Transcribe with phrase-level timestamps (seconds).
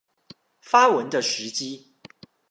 [0.61, 1.93] 發文的時機